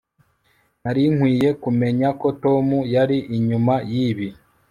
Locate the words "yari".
2.95-3.17